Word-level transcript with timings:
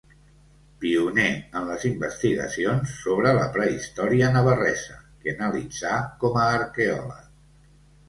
Pioner 0.85 1.27
en 1.59 1.67
les 1.71 1.85
investigacions 1.89 2.95
sobre 3.03 3.35
la 3.41 3.45
prehistòria 3.59 4.33
navarresa 4.41 5.01
que 5.23 5.39
analitzà 5.39 5.97
com 6.25 6.45
a 6.49 6.53
arqueòleg. 6.59 7.35